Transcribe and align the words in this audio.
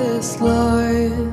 this 0.00 0.40
line? 0.40 1.30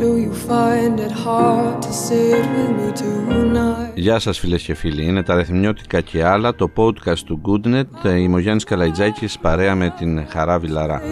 Do 0.00 0.08
you 0.24 0.32
find 0.50 0.94
it 1.06 1.14
hard 1.26 1.76
to 1.86 1.92
sit 2.06 2.44
with 2.54 2.72
me 2.78 2.88
tonight? 2.92 3.92
Γεια 3.94 4.18
σας 4.18 4.38
φίλες 4.38 4.62
και 4.62 4.74
φίλοι, 4.74 5.04
είναι 5.04 5.22
τα 5.22 5.34
ρεθμιώτικα 5.34 6.00
και 6.00 6.24
άλλα, 6.24 6.54
το 6.54 6.70
podcast 6.76 7.18
του 7.18 7.40
Goodnet, 7.44 8.04
είμαι 8.04 8.36
ο 8.36 8.38
Γιάννης 8.38 8.64
Καλαϊτζάκης 8.64 9.38
παρέα 9.38 9.74
με 9.74 9.94
την 9.98 10.26
Χαρά 10.28 10.58
Βιλαρά. 10.58 11.02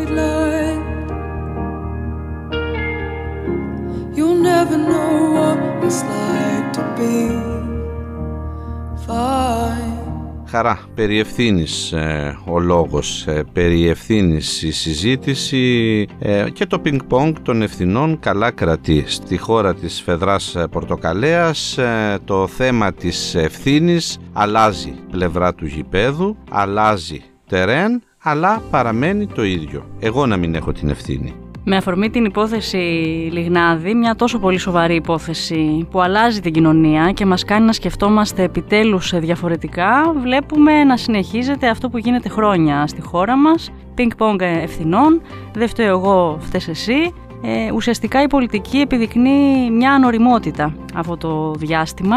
Χαρά, 10.50 10.78
περί 10.94 11.18
ευθύνης, 11.18 11.92
ε, 11.92 12.38
ο 12.44 12.58
λόγος, 12.58 13.26
ε, 13.26 13.44
περί 13.52 13.88
ευθύνης 13.88 14.62
η 14.62 14.72
συζήτηση 14.72 16.06
ε, 16.18 16.50
και 16.52 16.66
το 16.66 16.78
πινκ 16.78 17.04
πονγκ 17.04 17.34
των 17.42 17.62
ευθυνών 17.62 18.18
καλά 18.20 18.50
κρατεί. 18.50 19.04
Στη 19.06 19.38
χώρα 19.38 19.74
της 19.74 20.00
Φεδράς 20.00 20.56
Πορτοκαλέας 20.70 21.78
το 22.24 22.46
θέμα 22.46 22.92
της 22.92 23.34
ευθύνης 23.34 24.18
αλλάζει 24.32 24.94
πλευρά 25.10 25.54
του 25.54 25.66
γηπέδου, 25.66 26.36
αλλάζει 26.50 27.22
τερέν, 27.46 28.02
αλλά 28.22 28.62
παραμένει 28.70 29.26
το 29.26 29.44
ίδιο. 29.44 29.84
Εγώ 30.00 30.26
να 30.26 30.36
μην 30.36 30.54
έχω 30.54 30.72
την 30.72 30.88
ευθύνη. 30.88 31.49
Με 31.72 31.76
αφορμή 31.76 32.10
την 32.10 32.24
υπόθεση 32.24 32.76
Λιγνάδη, 33.32 33.94
μια 33.94 34.14
τόσο 34.14 34.38
πολύ 34.38 34.58
σοβαρή 34.58 34.94
υπόθεση 34.94 35.86
που 35.90 36.00
αλλάζει 36.00 36.40
την 36.40 36.52
κοινωνία 36.52 37.10
και 37.12 37.26
μας 37.26 37.44
κάνει 37.44 37.66
να 37.66 37.72
σκεφτόμαστε 37.72 38.42
επιτέλους 38.42 39.12
διαφορετικά, 39.18 40.12
βλέπουμε 40.22 40.84
να 40.84 40.96
συνεχίζεται 40.96 41.68
αυτό 41.68 41.88
που 41.88 41.98
γίνεται 41.98 42.28
χρόνια 42.28 42.86
στη 42.86 43.00
χώρα 43.00 43.36
μας, 43.36 43.70
πινκ-πονγκ 43.94 44.40
ευθυνών, 44.40 45.22
δεν 45.52 45.68
φταίω 45.68 45.88
εγώ, 45.88 46.38
φταίς 46.40 46.68
εσύ, 46.68 47.14
ε, 47.42 47.72
ουσιαστικά 47.74 48.22
η 48.22 48.26
πολιτική 48.26 48.78
επιδεικνύει 48.78 49.70
μια 49.70 49.92
ανοριμότητα 49.92 50.74
αυτό 50.94 51.16
το 51.16 51.52
διάστημα. 51.58 52.16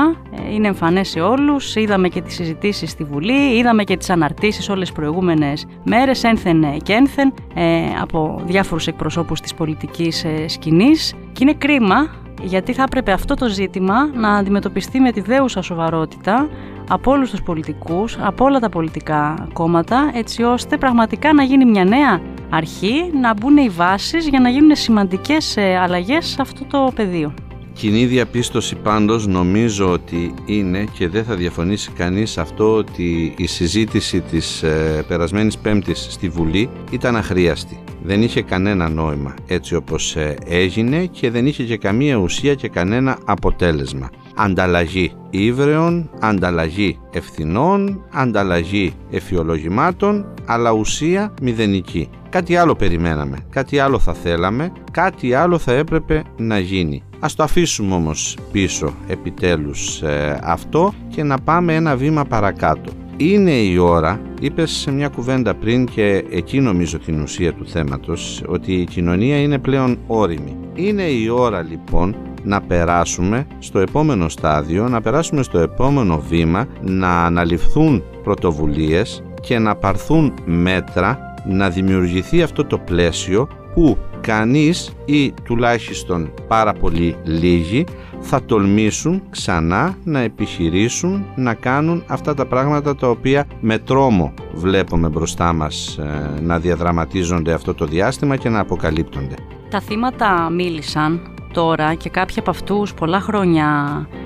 Ε, 0.50 0.54
είναι 0.54 0.68
εμφανές 0.68 1.10
σε 1.10 1.20
όλους, 1.20 1.76
είδαμε 1.76 2.08
και 2.08 2.22
τις 2.22 2.34
συζητήσεις 2.34 2.90
στη 2.90 3.04
Βουλή, 3.04 3.58
είδαμε 3.58 3.84
και 3.84 3.98
τις 3.98 4.10
αναρτήσεις 4.10 4.70
όλες 4.70 4.88
τις 4.88 4.98
προηγούμενες 4.98 5.66
μέρες, 5.84 6.24
ένθεν 6.24 6.82
και 6.84 6.94
ένθεν, 6.94 7.34
ε, 7.54 7.84
από 8.02 8.42
διάφορους 8.46 8.88
εκπροσώπους 8.88 9.42
της 9.42 9.54
πολιτικής 9.54 10.24
ε, 10.24 10.48
σκηνής. 10.48 11.14
Και 11.32 11.40
είναι 11.42 11.54
κρίμα 11.54 12.10
γιατί 12.44 12.74
θα 12.74 12.84
έπρεπε 12.84 13.12
αυτό 13.12 13.34
το 13.34 13.48
ζήτημα 13.48 14.10
να 14.14 14.30
αντιμετωπιστεί 14.30 15.00
με 15.00 15.12
τη 15.12 15.22
δέουσα 15.22 15.62
σοβαρότητα 15.62 16.50
από 16.90 17.12
όλους 17.12 17.30
τους 17.30 17.42
πολιτικούς, 17.42 18.18
από 18.22 18.46
όλα 18.46 18.60
τα 18.60 18.70
πολιτικά 18.70 19.48
κόμματα, 19.54 20.12
έτσι 20.14 20.44
ώστε 20.44 20.78
πραγματικά 20.78 21.34
να 21.34 21.44
γίνει 21.44 21.66
μια 21.66 21.86
νέα 21.86 22.22
αρχή, 22.56 23.12
να 23.22 23.34
μπουν 23.34 23.58
οι 23.58 23.70
βάσεις 23.70 24.28
για 24.28 24.40
να 24.40 24.50
γίνουν 24.50 24.76
σημαντικές 24.76 25.58
ε, 25.58 25.78
αλλαγές 25.78 26.26
σε 26.26 26.38
αυτό 26.40 26.66
το 26.66 26.92
πεδίο. 26.96 27.34
Κοινή 27.74 28.06
διαπίστωση 28.06 28.76
πάντως 28.76 29.28
νομίζω 29.28 29.92
ότι 29.92 30.34
είναι 30.46 30.86
και 30.94 31.08
δεν 31.08 31.24
θα 31.24 31.36
διαφωνήσει 31.36 31.92
κανείς 31.92 32.38
αυτό 32.38 32.76
ότι 32.76 33.34
η 33.38 33.48
συζήτηση 33.48 34.22
της 34.22 34.64
ε, 34.64 35.04
περασμένης 35.08 35.58
πέμπτης 35.58 36.08
στη 36.10 36.30
Βουλή 36.30 36.70
ήταν 36.92 37.16
αχρίαστη. 37.16 37.80
Δεν 38.04 38.22
είχε 38.22 38.42
κανένα 38.42 38.90
νόημα 38.90 39.34
έτσι 39.48 39.76
όπως 39.76 40.16
ε, 40.16 40.36
έγινε 40.46 41.06
και 41.06 41.32
δεν 41.32 41.46
είχε 41.46 41.64
και 41.64 41.78
καμία 41.78 42.16
ουσία 42.16 42.54
και 42.54 42.68
κανένα 42.68 43.18
αποτέλεσμα 43.26 44.10
ανταλλαγή 44.36 45.12
ύβρεων, 45.30 46.10
ανταλλαγή 46.20 47.00
ευθυνών, 47.12 48.06
ανταλλαγή 48.12 48.94
εφιολογημάτων, 49.12 50.26
αλλά 50.46 50.72
ουσία 50.72 51.34
μηδενική. 51.42 52.10
Κάτι 52.34 52.56
άλλο 52.56 52.76
περιμέναμε, 52.76 53.38
κάτι 53.50 53.80
άλλο 53.80 54.00
θα 54.00 54.14
θέλαμε, 54.14 54.72
κάτι 54.92 55.34
άλλο 55.34 55.58
θα 55.58 55.74
έπρεπε 55.74 56.24
να 56.38 56.60
γίνει. 56.60 57.04
Ας 57.20 57.36
το 57.36 57.44
αφήσουμε 57.44 57.96
όμως 57.96 58.38
πίσω 58.52 58.94
επιτέλους 59.08 60.02
ε, 60.02 60.40
αυτό 60.44 60.94
και 61.08 61.24
να 61.24 61.38
πάμε 61.38 61.76
ένα 61.76 61.96
βήμα 61.96 62.26
παρακάτω. 62.26 62.92
Είναι 63.18 63.52
η 63.52 63.78
ώρα, 63.78 64.22
είπες 64.42 64.72
σε 64.72 64.92
μια 64.92 65.08
κουβέντα 65.08 65.54
πριν 65.54 65.86
και 65.86 66.26
εκεί 66.30 66.60
νομίζω 66.60 67.00
την 67.00 67.22
ουσία 67.22 67.54
του 67.54 67.68
θέματος, 67.68 68.44
ότι 68.48 68.74
η 68.74 68.86
κοινωνία 68.86 69.42
είναι 69.42 69.60
πλέον 69.60 69.98
όρημη. 70.08 70.58
Είναι 70.74 71.04
η 71.04 71.28
ώρα 71.28 71.62
λοιπόν 71.62 72.16
να 72.44 72.62
περάσουμε 72.62 73.48
στο 73.60 73.80
επόμενο 73.80 74.30
στάδιο, 74.30 74.88
να 74.90 75.02
περάσουμε 75.02 75.44
στο 75.44 75.60
επόμενο 75.60 76.24
βήμα, 76.30 76.68
να 76.82 77.26
αναλυφθούν 77.26 78.04
πρωτοβουλίες 78.24 79.24
και 79.42 79.60
να 79.60 79.76
πάρθουν 79.76 80.34
μέτρα 80.46 81.33
να 81.46 81.70
δημιουργηθεί 81.70 82.42
αυτό 82.42 82.66
το 82.66 82.78
πλαίσιο 82.78 83.48
που 83.74 83.98
κανείς 84.22 84.94
ή 85.06 85.34
τουλάχιστον 85.44 86.34
πάρα 86.48 86.74
πολύ 86.74 87.16
λίγοι 87.24 87.86
θα 88.20 88.44
τολμήσουν 88.44 89.22
ξανά 89.30 89.98
να 90.04 90.20
επιχειρήσουν 90.20 91.26
να 91.36 91.54
κάνουν 91.54 92.04
αυτά 92.08 92.34
τα 92.34 92.46
πράγματα 92.46 92.96
τα 92.96 93.10
οποία 93.10 93.46
με 93.60 93.78
τρόμο 93.78 94.34
βλέπουμε 94.54 95.10
μπροστά 95.10 95.54
μας 95.54 95.98
ε, 95.98 96.42
να 96.42 96.60
διαδραματίζονται 96.60 97.54
αυτό 97.54 97.74
το 97.74 97.86
διάστημα 97.86 98.36
και 98.36 98.50
να 98.50 98.60
αποκαλύπτονται. 98.60 99.36
Τα 99.70 99.82
θύματα 99.82 100.50
μίλησαν 100.50 101.22
τώρα 101.54 101.94
και 101.94 102.10
κάποιοι 102.10 102.36
από 102.40 102.50
αυτούς 102.50 102.94
πολλά 102.94 103.20
χρόνια 103.20 103.68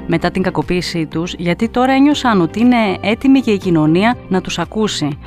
μετά 0.07 0.31
την 0.31 0.41
κακοποίησή 0.41 1.05
τους 1.05 1.33
γιατί 1.37 1.69
τώρα 1.69 1.93
ένιωσαν 1.93 2.41
ότι 2.41 2.59
είναι 2.59 2.97
έτοιμη 3.01 3.39
και 3.39 3.51
η 3.51 3.57
κοινωνία 3.57 4.17
να 4.27 4.41
τους 4.41 4.59
ακούσει. 4.59 5.17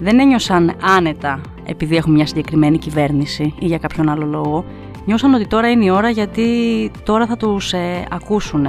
Δεν 0.00 0.20
ένιωσαν 0.20 0.72
άνετα 0.80 1.40
επειδή 1.64 1.96
έχουν 1.96 2.12
μια 2.12 2.26
συγκεκριμένη 2.26 2.78
κυβέρνηση 2.78 3.54
ή 3.58 3.66
για 3.66 3.78
κάποιον 3.78 4.08
άλλο 4.08 4.26
λόγο. 4.26 4.64
Νιώσαν 5.04 5.34
ότι 5.34 5.46
τώρα 5.46 5.70
είναι 5.70 5.84
η 5.84 5.90
ώρα 5.90 6.10
γιατί 6.10 6.46
τώρα 7.04 7.26
θα 7.26 7.36
τους 7.36 7.72
ε, 7.72 8.06
ακούσουν. 8.10 8.66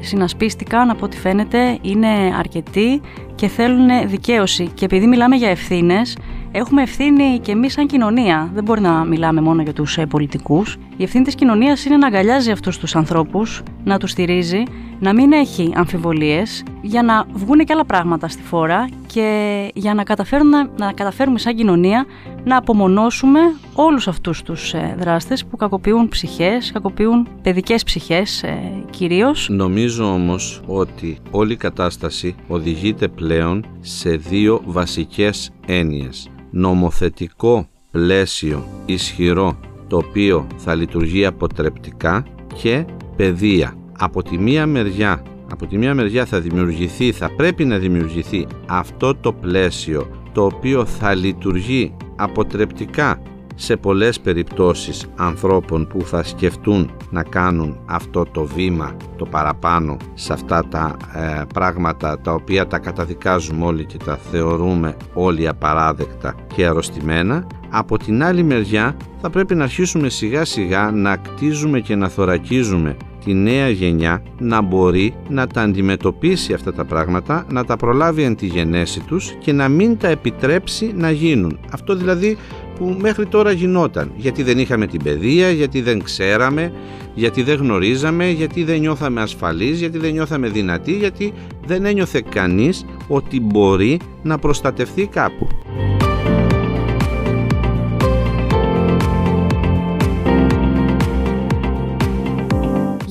Συνασπίστηκαν 0.00 0.90
από 0.90 1.04
ό,τι 1.04 1.16
φαίνεται, 1.16 1.78
είναι 1.82 2.08
αρκετοί 2.38 3.00
και 3.34 3.48
θέλουν 3.48 4.08
δικαίωση. 4.08 4.70
Και 4.74 4.84
επειδή 4.84 5.06
μιλάμε 5.06 5.36
για 5.36 5.48
ευθύνες, 5.48 6.16
έχουμε 6.52 6.82
ευθύνη 6.82 7.38
και 7.38 7.52
εμείς 7.52 7.72
σαν 7.72 7.86
κοινωνία. 7.86 8.50
Δεν 8.54 8.64
μπορεί 8.64 8.80
να 8.80 9.04
μιλάμε 9.04 9.40
μόνο 9.40 9.62
για 9.62 9.72
τους 9.72 9.98
ε, 9.98 10.06
πολιτικούς. 10.06 10.78
Η 10.96 11.02
ευθύνη 11.02 11.24
της 11.24 11.34
κοινωνίας 11.34 11.84
είναι 11.84 11.96
να 11.96 12.06
αγκαλιάζει 12.06 12.50
αυτούς 12.50 12.78
τους 12.78 12.96
ανθρώπους, 12.96 13.62
να 13.84 13.98
τους 13.98 14.10
στηρίζει, 14.10 14.62
να 15.02 15.14
μην 15.14 15.32
έχει 15.32 15.72
αμφιβολίες 15.74 16.62
για 16.82 17.02
να 17.02 17.26
βγουν 17.32 17.58
και 17.58 17.72
άλλα 17.72 17.84
πράγματα 17.84 18.28
στη 18.28 18.42
φόρα 18.42 18.88
και 19.06 19.70
για 19.74 19.94
να, 19.94 20.02
καταφέρουμε, 20.02 20.70
να 20.76 20.92
καταφέρουμε 20.92 21.38
σαν 21.38 21.54
κοινωνία 21.54 22.06
να 22.44 22.56
απομονώσουμε 22.56 23.40
όλους 23.74 24.08
αυτούς 24.08 24.42
τους 24.42 24.74
ε, 24.74 24.96
δράστες 24.98 25.44
που 25.44 25.56
κακοποιούν 25.56 26.08
ψυχές, 26.08 26.72
κακοποιούν 26.72 27.28
παιδικές 27.42 27.84
ψυχές 27.84 28.42
ε, 28.42 28.84
κυρίως. 28.90 29.48
Νομίζω 29.50 30.12
όμως 30.12 30.62
ότι 30.66 31.18
όλη 31.30 31.52
η 31.52 31.56
κατάσταση 31.56 32.34
οδηγείται 32.48 33.08
πλέον 33.08 33.64
σε 33.80 34.10
δύο 34.10 34.62
βασικές 34.64 35.50
έννοιες. 35.66 36.28
Νομοθετικό 36.50 37.66
πλαίσιο 37.90 38.64
ισχυρό 38.86 39.58
το 39.88 39.96
οποίο 39.96 40.46
θα 40.56 40.74
λειτουργεί 40.74 41.26
αποτρεπτικά 41.26 42.24
και 42.62 42.84
παιδεία 43.16 43.76
από 44.04 44.22
τη 44.22 44.38
μία 44.38 44.66
μεριά 44.66 45.22
από 45.52 45.66
τη 45.66 45.78
μία 45.78 45.94
μεριά 45.94 46.24
θα 46.24 46.40
δημιουργηθεί, 46.40 47.12
θα 47.12 47.30
πρέπει 47.36 47.64
να 47.64 47.78
δημιουργηθεί 47.78 48.46
αυτό 48.66 49.14
το 49.14 49.32
πλαίσιο 49.32 50.08
το 50.32 50.44
οποίο 50.44 50.84
θα 50.84 51.14
λειτουργεί 51.14 51.94
αποτρεπτικά 52.16 53.22
σε 53.54 53.76
πολλές 53.76 54.20
περιπτώσεις 54.20 55.06
ανθρώπων 55.16 55.86
που 55.86 56.00
θα 56.00 56.22
σκεφτούν 56.22 56.90
να 57.10 57.22
κάνουν 57.22 57.78
αυτό 57.86 58.24
το 58.32 58.44
βήμα 58.44 58.96
το 59.16 59.24
παραπάνω 59.24 59.96
σε 60.14 60.32
αυτά 60.32 60.64
τα 60.68 60.96
ε, 61.14 61.42
πράγματα 61.54 62.20
τα 62.20 62.32
οποία 62.32 62.66
τα 62.66 62.78
καταδικάζουμε 62.78 63.64
όλοι 63.64 63.84
και 63.84 63.96
τα 64.04 64.16
θεωρούμε 64.16 64.96
όλοι 65.14 65.48
απαράδεκτα 65.48 66.34
και 66.54 66.66
αρρωστημένα. 66.66 67.46
Από 67.70 67.98
την 67.98 68.22
άλλη 68.22 68.42
μεριά 68.42 68.96
θα 69.20 69.30
πρέπει 69.30 69.54
να 69.54 69.64
αρχίσουμε 69.64 70.08
σιγά 70.08 70.44
σιγά 70.44 70.90
να 70.90 71.16
κτίζουμε 71.16 71.80
και 71.80 71.96
να 71.96 72.08
θωρακίζουμε 72.08 72.96
τη 73.24 73.34
νέα 73.34 73.68
γενιά 73.68 74.22
να 74.38 74.60
μπορεί 74.60 75.14
να 75.28 75.46
τα 75.46 75.60
αντιμετωπίσει 75.60 76.52
αυτά 76.52 76.72
τα 76.72 76.84
πράγματα, 76.84 77.46
να 77.50 77.64
τα 77.64 77.76
προλάβει 77.76 78.22
εν 78.22 78.36
τη 78.36 78.46
γενέση 78.46 79.00
τους 79.00 79.32
και 79.38 79.52
να 79.52 79.68
μην 79.68 79.98
τα 79.98 80.08
επιτρέψει 80.08 80.92
να 80.96 81.10
γίνουν. 81.10 81.58
Αυτό 81.72 81.94
δηλαδή 81.94 82.36
που 82.78 82.96
μέχρι 83.00 83.26
τώρα 83.26 83.50
γινόταν. 83.50 84.12
Γιατί 84.16 84.42
δεν 84.42 84.58
είχαμε 84.58 84.86
την 84.86 85.02
παιδεία, 85.02 85.50
γιατί 85.50 85.80
δεν 85.80 86.02
ξέραμε, 86.02 86.72
γιατί 87.14 87.42
δεν 87.42 87.56
γνωρίζαμε, 87.56 88.28
γιατί 88.28 88.64
δεν 88.64 88.80
νιώθαμε 88.80 89.20
ασφαλείς, 89.20 89.78
γιατί 89.78 89.98
δεν 89.98 90.12
νιώθαμε 90.12 90.48
δυνατοί, 90.48 90.92
γιατί 90.92 91.32
δεν 91.66 91.84
ένιωθε 91.84 92.22
κανείς 92.28 92.84
ότι 93.08 93.40
μπορεί 93.40 94.00
να 94.22 94.38
προστατευτεί 94.38 95.06
κάπου. 95.06 95.48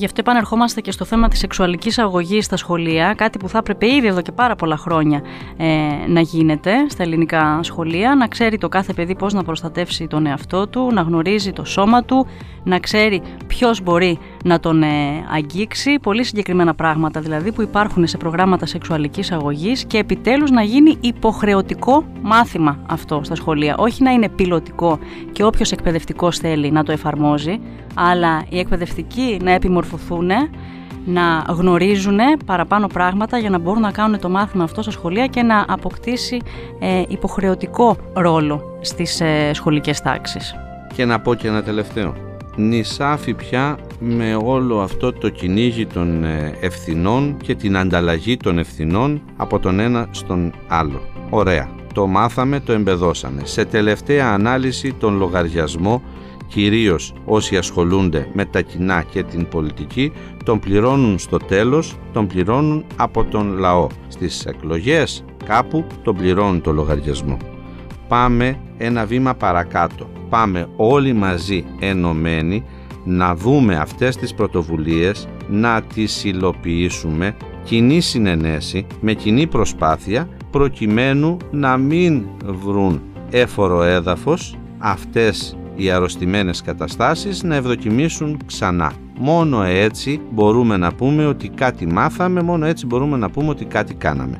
Γι' 0.02 0.08
αυτό 0.08 0.20
επανερχόμαστε 0.20 0.80
και 0.80 0.90
στο 0.90 1.04
θέμα 1.04 1.28
της 1.28 1.38
σεξουαλικής 1.38 1.98
αγωγής 1.98 2.44
στα 2.44 2.56
σχολεία, 2.56 3.14
κάτι 3.14 3.38
που 3.38 3.48
θα 3.48 3.58
έπρεπε 3.58 3.94
ήδη 3.94 4.06
εδώ 4.06 4.22
και 4.22 4.32
πάρα 4.32 4.54
πολλά 4.54 4.76
χρόνια 4.76 5.22
ε, 5.56 5.66
να 6.06 6.20
γίνεται 6.20 6.72
στα 6.88 7.02
ελληνικά 7.02 7.58
σχολεία, 7.62 8.14
να 8.14 8.26
ξέρει 8.26 8.58
το 8.58 8.68
κάθε 8.68 8.92
παιδί 8.92 9.14
πώς 9.14 9.32
να 9.32 9.42
προστατεύσει 9.42 10.06
τον 10.06 10.26
εαυτό 10.26 10.68
του, 10.68 10.90
να 10.92 11.00
γνωρίζει 11.00 11.52
το 11.52 11.64
σώμα 11.64 12.04
του, 12.04 12.26
να 12.64 12.78
ξέρει 12.78 13.22
ποιος 13.46 13.82
μπορεί 13.82 14.18
να 14.42 14.60
τον 14.60 14.82
ε, 14.82 14.88
αγγίξει, 15.34 15.98
πολύ 16.02 16.24
συγκεκριμένα 16.24 16.74
πράγματα 16.74 17.20
δηλαδή 17.20 17.52
που 17.52 17.62
υπάρχουν 17.62 18.06
σε 18.06 18.16
προγράμματα 18.16 18.66
σεξουαλικής 18.66 19.32
αγωγής 19.32 19.84
και 19.84 19.98
επιτέλους 19.98 20.50
να 20.50 20.62
γίνει 20.62 20.96
υποχρεωτικό 21.00 22.04
μάθημα 22.22 22.78
αυτό 22.86 23.20
στα 23.24 23.34
σχολεία, 23.34 23.76
όχι 23.78 24.02
να 24.02 24.10
είναι 24.10 24.28
πιλωτικό 24.28 24.98
και 25.32 25.44
όποιος 25.44 25.72
εκπαιδευτικός 25.72 26.38
θέλει 26.38 26.70
να 26.70 26.82
το 26.84 26.92
εφαρμόζει, 26.92 27.60
αλλά 27.94 28.44
οι 28.48 28.58
εκπαιδευτικοί 28.58 29.38
να 29.42 29.50
επιμορφωθούν 29.50 30.30
να 31.04 31.44
γνωρίζουν 31.48 32.18
παραπάνω 32.46 32.86
πράγματα 32.86 33.38
για 33.38 33.50
να 33.50 33.58
μπορούν 33.58 33.80
να 33.80 33.90
κάνουν 33.90 34.20
το 34.20 34.28
μάθημα 34.28 34.64
αυτό 34.64 34.82
στα 34.82 34.90
σχολεία 34.90 35.26
και 35.26 35.42
να 35.42 35.64
αποκτήσει 35.68 36.36
ε, 36.80 37.02
υποχρεωτικό 37.08 37.96
ρόλο 38.12 38.78
στις 38.80 39.20
ε, 39.20 39.50
σχολικές 39.54 40.00
τάξεις. 40.00 40.54
Και 40.94 41.04
να 41.04 41.20
πω 41.20 41.34
και 41.34 41.48
ένα 41.48 41.62
τελευταίο. 41.62 42.31
Νησάφι 42.56 43.34
πια 43.34 43.78
με 43.98 44.38
όλο 44.44 44.80
αυτό 44.80 45.12
το 45.12 45.28
κυνήγι 45.28 45.86
των 45.86 46.24
ε, 46.24 46.56
ευθυνών 46.60 47.36
και 47.42 47.54
την 47.54 47.76
ανταλλαγή 47.76 48.36
των 48.36 48.58
ευθυνών 48.58 49.22
από 49.36 49.58
τον 49.58 49.80
ένα 49.80 50.08
στον 50.10 50.52
άλλο. 50.68 51.00
Ωραία. 51.30 51.68
Το 51.94 52.06
μάθαμε, 52.06 52.60
το 52.60 52.72
εμπεδώσαμε. 52.72 53.40
Σε 53.44 53.64
τελευταία 53.64 54.32
ανάλυση 54.32 54.92
τον 54.92 55.16
λογαριασμό 55.16 56.02
κυρίως 56.52 57.14
όσοι 57.24 57.56
ασχολούνται 57.56 58.28
με 58.32 58.44
τα 58.44 58.60
κοινά 58.60 59.02
και 59.02 59.22
την 59.22 59.48
πολιτική, 59.48 60.12
τον 60.44 60.58
πληρώνουν 60.58 61.18
στο 61.18 61.36
τέλος, 61.36 61.96
τον 62.12 62.26
πληρώνουν 62.26 62.84
από 62.96 63.24
τον 63.24 63.58
λαό. 63.58 63.86
Στις 64.08 64.44
εκλογές 64.44 65.24
κάπου 65.44 65.86
τον 66.02 66.16
πληρώνουν 66.16 66.60
το 66.60 66.72
λογαριασμό. 66.72 67.36
Πάμε 68.08 68.58
ένα 68.78 69.06
βήμα 69.06 69.34
παρακάτω. 69.34 70.11
Πάμε 70.32 70.66
όλοι 70.76 71.12
μαζί 71.12 71.64
ενωμένοι 71.80 72.64
να 73.04 73.34
δούμε 73.34 73.76
αυτές 73.76 74.16
τις 74.16 74.34
πρωτοβουλίες, 74.34 75.28
να 75.48 75.82
τις 75.82 76.24
υλοποιήσουμε, 76.24 77.36
κοινή 77.64 78.00
συνενέση, 78.00 78.86
με 79.00 79.12
κοινή 79.12 79.46
προσπάθεια, 79.46 80.28
προκειμένου 80.50 81.36
να 81.50 81.76
μην 81.76 82.24
βρουν 82.44 83.02
έφορο 83.30 83.82
έδαφος 83.82 84.56
αυτές 84.78 85.56
οι 85.74 85.90
αρρωστημένες 85.90 86.62
καταστάσεις 86.62 87.42
να 87.42 87.54
ευδοκιμήσουν 87.54 88.38
ξανά. 88.46 88.92
Μόνο 89.18 89.62
έτσι 89.62 90.20
μπορούμε 90.30 90.76
να 90.76 90.92
πούμε 90.92 91.26
ότι 91.26 91.48
κάτι 91.48 91.86
μάθαμε, 91.86 92.42
μόνο 92.42 92.66
έτσι 92.66 92.86
μπορούμε 92.86 93.16
να 93.16 93.30
πούμε 93.30 93.48
ότι 93.48 93.64
κάτι 93.64 93.94
κάναμε. 93.94 94.36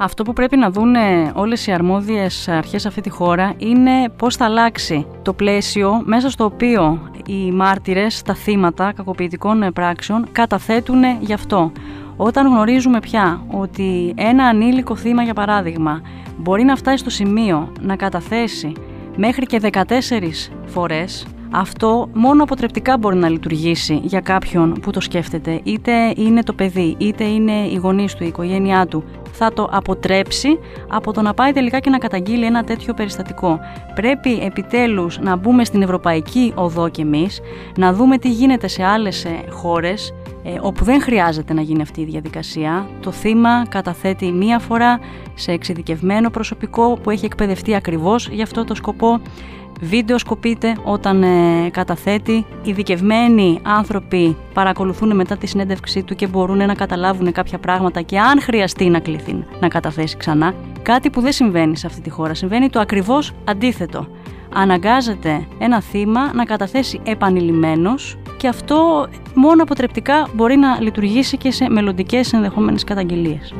Αυτό 0.00 0.22
που 0.22 0.32
πρέπει 0.32 0.56
να 0.56 0.70
δουν 0.70 0.94
όλες 1.34 1.66
οι 1.66 1.72
αρμόδιες 1.72 2.48
αρχές 2.48 2.80
σε 2.80 2.88
αυτή 2.88 3.00
τη 3.00 3.10
χώρα 3.10 3.54
είναι 3.56 4.08
πώς 4.16 4.36
θα 4.36 4.44
αλλάξει 4.44 5.06
το 5.22 5.32
πλαίσιο 5.32 6.02
μέσα 6.04 6.30
στο 6.30 6.44
οποίο 6.44 7.10
οι 7.26 7.50
μάρτυρες, 7.52 8.22
τα 8.22 8.34
θύματα 8.34 8.92
κακοποιητικών 8.92 9.70
πράξεων 9.74 10.28
καταθέτουν 10.32 11.02
γι' 11.20 11.32
αυτό. 11.32 11.72
Όταν 12.16 12.46
γνωρίζουμε 12.46 13.00
πια 13.00 13.42
ότι 13.50 14.14
ένα 14.16 14.44
ανήλικο 14.44 14.96
θύμα 14.96 15.22
για 15.22 15.34
παράδειγμα 15.34 16.00
μπορεί 16.36 16.62
να 16.62 16.76
φτάσει 16.76 16.98
στο 16.98 17.10
σημείο 17.10 17.72
να 17.80 17.96
καταθέσει 17.96 18.72
μέχρι 19.16 19.46
και 19.46 19.60
14 19.72 19.82
φορές 20.64 21.26
αυτό 21.50 22.08
μόνο 22.12 22.42
αποτρεπτικά 22.42 22.98
μπορεί 22.98 23.16
να 23.16 23.28
λειτουργήσει 23.28 24.00
για 24.02 24.20
κάποιον 24.20 24.72
που 24.82 24.90
το 24.90 25.00
σκέφτεται. 25.00 25.60
Είτε 25.62 25.92
είναι 26.16 26.42
το 26.42 26.52
παιδί, 26.52 26.94
είτε 26.98 27.24
είναι 27.24 27.52
οι 27.52 27.76
γονείς 27.76 28.14
του, 28.14 28.24
η 28.24 28.26
οικογένειά 28.26 28.86
του. 28.86 29.04
Θα 29.32 29.52
το 29.52 29.68
αποτρέψει 29.72 30.58
από 30.88 31.12
το 31.12 31.22
να 31.22 31.34
πάει 31.34 31.52
τελικά 31.52 31.78
και 31.78 31.90
να 31.90 31.98
καταγγείλει 31.98 32.44
ένα 32.44 32.64
τέτοιο 32.64 32.94
περιστατικό. 32.94 33.60
Πρέπει 33.94 34.38
επιτέλους 34.42 35.18
να 35.18 35.36
μπούμε 35.36 35.64
στην 35.64 35.82
ευρωπαϊκή 35.82 36.52
οδό 36.54 36.88
κι 36.88 37.00
εμείς, 37.00 37.40
να 37.76 37.92
δούμε 37.92 38.18
τι 38.18 38.30
γίνεται 38.30 38.68
σε 38.68 38.84
άλλες 38.84 39.24
ε, 39.24 39.44
χώρες, 39.50 40.14
ε, 40.42 40.58
όπου 40.60 40.84
δεν 40.84 41.00
χρειάζεται 41.00 41.52
να 41.52 41.60
γίνει 41.60 41.82
αυτή 41.82 42.00
η 42.00 42.04
διαδικασία. 42.04 42.86
Το 43.00 43.10
θύμα 43.10 43.66
καταθέτει 43.68 44.32
μία 44.32 44.58
φορά 44.58 45.00
σε 45.34 45.52
εξειδικευμένο 45.52 46.30
προσωπικό 46.30 46.98
που 47.02 47.10
έχει 47.10 47.24
εκπαιδευτεί 47.24 47.74
ακριβώς 47.74 48.28
για 48.28 48.42
αυτό 48.44 48.64
το 48.64 48.74
σκοπό 48.74 49.20
βίντεο 49.80 50.18
σκοπείται 50.18 50.76
όταν 50.84 51.22
ε, 51.22 51.70
καταθέτει. 51.70 52.46
Ειδικευμένοι 52.62 53.58
άνθρωποι 53.62 54.36
παρακολουθούν 54.54 55.16
μετά 55.16 55.36
τη 55.36 55.46
συνέντευξή 55.46 56.02
του 56.02 56.14
και 56.14 56.26
μπορούν 56.26 56.56
να 56.56 56.74
καταλάβουν 56.74 57.32
κάποια 57.32 57.58
πράγματα 57.58 58.00
και 58.00 58.18
αν 58.18 58.40
χρειαστεί 58.40 58.88
να 58.88 58.98
κληθεί 58.98 59.44
να 59.60 59.68
καταθέσει 59.68 60.16
ξανά. 60.16 60.54
Κάτι 60.82 61.10
που 61.10 61.20
δεν 61.20 61.32
συμβαίνει 61.32 61.76
σε 61.76 61.86
αυτή 61.86 62.00
τη 62.00 62.10
χώρα. 62.10 62.34
Συμβαίνει 62.34 62.70
το 62.70 62.80
ακριβώς 62.80 63.32
αντίθετο. 63.44 64.06
Αναγκάζεται 64.54 65.46
ένα 65.58 65.80
θύμα 65.80 66.32
να 66.34 66.44
καταθέσει 66.44 67.00
επανειλημμένος 67.04 68.18
και 68.36 68.48
αυτό 68.48 69.08
μόνο 69.34 69.62
αποτρεπτικά 69.62 70.28
μπορεί 70.34 70.56
να 70.56 70.80
λειτουργήσει 70.80 71.36
και 71.36 71.50
σε 71.50 71.68
μελλοντικές 71.70 72.32
ενδεχόμενες 72.32 72.84
καταγγελίες. 72.84 73.54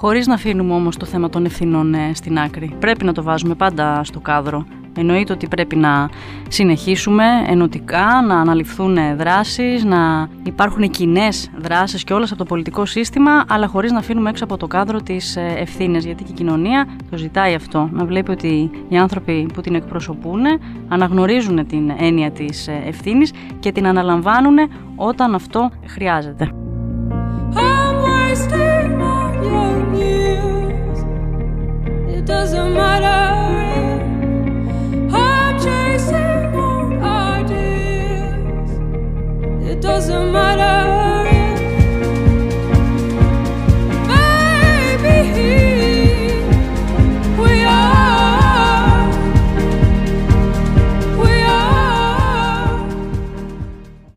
Χωρίς 0.00 0.26
να 0.26 0.34
αφήνουμε 0.34 0.74
όμως 0.74 0.96
το 0.96 1.06
θέμα 1.06 1.28
των 1.28 1.44
ευθυνών 1.44 1.94
ε, 1.94 2.10
στην 2.14 2.38
άκρη. 2.38 2.74
Πρέπει 2.78 3.04
να 3.04 3.12
το 3.12 3.22
βάζουμε 3.22 3.54
πάντα 3.54 4.04
στο 4.04 4.20
κάδρο. 4.20 4.66
Εννοείται 4.96 5.32
ότι 5.32 5.48
πρέπει 5.48 5.76
να 5.76 6.08
συνεχίσουμε 6.48 7.24
ενωτικά, 7.46 8.06
να 8.26 8.40
αναλυφθούν 8.40 8.98
δράσεις, 9.16 9.84
να 9.84 10.28
υπάρχουν 10.42 10.90
κοινές 10.90 11.50
δράσεις 11.58 12.04
και 12.04 12.12
όλα 12.12 12.24
από 12.24 12.36
το 12.36 12.44
πολιτικό 12.44 12.86
σύστημα, 12.86 13.44
αλλά 13.48 13.66
χωρίς 13.66 13.92
να 13.92 13.98
αφήνουμε 13.98 14.30
έξω 14.30 14.44
από 14.44 14.56
το 14.56 14.66
κάδρο 14.66 15.00
τις 15.00 15.36
ε, 15.36 15.54
ευθύνες. 15.58 16.04
γιατί 16.04 16.22
και 16.24 16.32
η 16.32 16.34
κοινωνία 16.34 16.86
το 17.10 17.16
ζητάει 17.16 17.54
αυτό. 17.54 17.88
Να 17.92 18.04
βλέπει 18.04 18.30
ότι 18.30 18.70
οι 18.88 18.96
άνθρωποι 18.96 19.46
που 19.54 19.60
την 19.60 19.74
εκπροσωπούν 19.74 20.42
αναγνωρίζουν 20.88 21.66
την 21.66 21.92
έννοια 21.98 22.30
της 22.30 22.68
ε, 22.68 22.82
ευθύνης 22.86 23.32
και 23.60 23.72
την 23.72 23.86
αναλαμβάνουν 23.86 24.56
όταν 24.96 25.34
αυτό 25.34 25.70
χρειάζεται. 25.86 26.52
doesn't 32.28 32.74
matter 32.74 33.20
if 33.80 35.14
I'm 35.14 35.58
chasing 35.58 36.54
old 36.54 36.92
ideas. 37.02 38.70
It 39.66 39.80
doesn't 39.80 40.27